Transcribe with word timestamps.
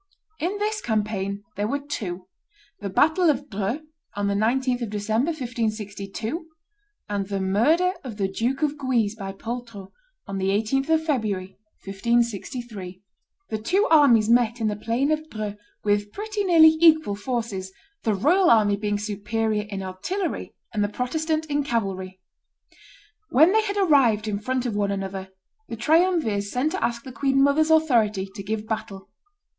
In 0.39 0.57
this 0.57 0.81
campaign 0.81 1.43
there 1.55 1.67
were 1.67 1.77
two; 1.77 2.25
the 2.79 2.89
battle 2.89 3.29
of 3.29 3.51
Dreux, 3.51 3.81
on 4.15 4.25
the 4.25 4.33
19th 4.33 4.81
of 4.81 4.89
December, 4.89 5.27
1562; 5.29 6.47
and 7.07 7.27
the 7.27 7.39
murder 7.39 7.93
of 8.03 8.17
the 8.17 8.27
Duke 8.27 8.63
of 8.63 8.79
Guise 8.79 9.13
by 9.13 9.31
Poltrot, 9.31 9.91
on 10.25 10.39
the 10.39 10.47
18th 10.47 10.89
of 10.89 11.05
February, 11.05 11.55
1563. 11.85 12.99
The 13.49 13.57
two 13.59 13.87
armies 13.91 14.27
met 14.27 14.59
in 14.59 14.69
the 14.69 14.75
plain 14.75 15.11
of 15.11 15.29
Dreux 15.29 15.53
with 15.83 16.11
pretty 16.11 16.45
nearly 16.45 16.75
equal 16.81 17.13
forces, 17.13 17.71
the 18.01 18.15
royal 18.15 18.49
army 18.49 18.77
being 18.77 18.97
superior 18.97 19.67
in 19.69 19.83
artillery 19.83 20.55
and 20.73 20.83
the 20.83 20.89
Protestant 20.89 21.45
in 21.45 21.63
cavalry. 21.63 22.19
When 23.29 23.51
they 23.53 23.61
had 23.61 23.77
arrived 23.77 24.27
in 24.27 24.39
front 24.39 24.65
of 24.65 24.75
one 24.75 24.89
another, 24.89 25.29
the 25.69 25.75
triumvirs 25.75 26.49
sent 26.49 26.71
to 26.71 26.83
ask 26.83 27.03
the 27.03 27.11
queen 27.11 27.43
mother's 27.43 27.69
authority 27.69 28.27
to 28.33 28.41
give 28.41 28.65
battle. 28.65 29.07